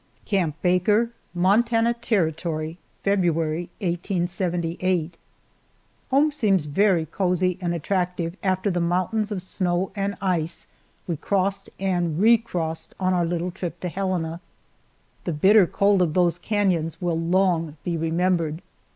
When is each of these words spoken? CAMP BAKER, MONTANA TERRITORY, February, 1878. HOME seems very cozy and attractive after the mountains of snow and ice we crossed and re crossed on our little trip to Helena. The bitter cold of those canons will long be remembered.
CAMP 0.25 0.55
BAKER, 0.63 1.11
MONTANA 1.35 1.93
TERRITORY, 1.93 2.79
February, 3.03 3.69
1878. 3.81 5.15
HOME 6.09 6.31
seems 6.31 6.65
very 6.65 7.05
cozy 7.05 7.59
and 7.61 7.71
attractive 7.75 8.35
after 8.41 8.71
the 8.71 8.79
mountains 8.79 9.31
of 9.31 9.43
snow 9.43 9.91
and 9.95 10.17
ice 10.19 10.65
we 11.05 11.17
crossed 11.17 11.69
and 11.79 12.19
re 12.19 12.39
crossed 12.39 12.95
on 12.99 13.13
our 13.13 13.25
little 13.27 13.51
trip 13.51 13.79
to 13.81 13.89
Helena. 13.89 14.41
The 15.25 15.33
bitter 15.33 15.67
cold 15.67 16.01
of 16.01 16.15
those 16.15 16.39
canons 16.39 16.99
will 16.99 17.19
long 17.19 17.77
be 17.83 17.95
remembered. 17.95 18.63